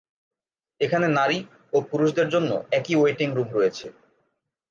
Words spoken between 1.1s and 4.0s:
নারী ও পুরুষদের জন্য একই ওয়েটিং রুম রয়েছে।